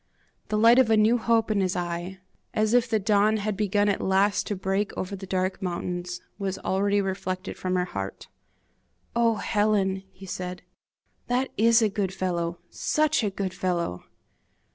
[0.47, 2.17] The light of a new hope in his eye,
[2.55, 6.57] as if the dawn had begun at last to break over the dark mountains, was
[6.57, 8.27] already reflected from her heart.
[9.15, 9.35] "Oh!
[9.35, 10.63] Helen," he said,
[11.27, 14.03] "that IS a good fellow, SUCH a good fellow!"